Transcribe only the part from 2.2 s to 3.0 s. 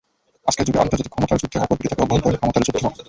ক্ষমতার যুদ্ধ।